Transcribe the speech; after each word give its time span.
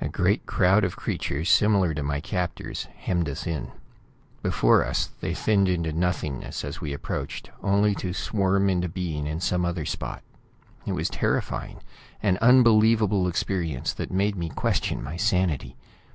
A 0.00 0.08
great 0.08 0.46
crowd 0.46 0.82
of 0.82 0.96
creatures 0.96 1.50
similar 1.50 1.92
to 1.92 2.02
my 2.02 2.22
captors 2.22 2.84
hemmed 2.96 3.28
us 3.28 3.46
in. 3.46 3.70
Before 4.42 4.82
us, 4.82 5.10
they 5.20 5.34
thinned 5.34 5.68
into 5.68 5.92
nothingness 5.92 6.64
as 6.64 6.80
we 6.80 6.94
approached, 6.94 7.50
only 7.62 7.94
to 7.96 8.14
swarm 8.14 8.70
into 8.70 8.88
being 8.88 9.26
in 9.26 9.40
some 9.40 9.66
other 9.66 9.84
spot. 9.84 10.22
It 10.86 10.92
was 10.92 11.10
terrifying; 11.10 11.82
an 12.22 12.38
unbelievable 12.40 13.28
experience 13.28 13.92
that 13.92 14.10
made 14.10 14.36
me 14.36 14.48
question 14.48 15.04
my 15.04 15.18
sanity. 15.18 15.76